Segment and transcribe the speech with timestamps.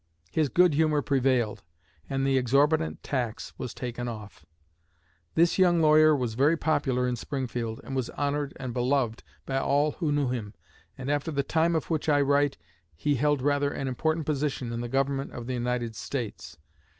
[0.31, 1.61] His good humor prevailed,
[2.09, 4.47] and the exorbitant tax was taken off.
[5.35, 9.91] This young lawyer was very popular in Springfield, and was honored and beloved by all
[9.91, 10.55] who knew him;
[10.97, 12.57] and after the time of which I write
[12.95, 16.57] he held rather an important position in the Government of the United States.